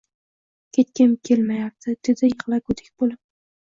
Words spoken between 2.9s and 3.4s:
bo`lib